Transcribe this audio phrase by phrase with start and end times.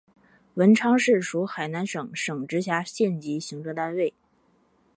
[0.55, 4.15] 文昌市属海南省省直辖县级行政单位。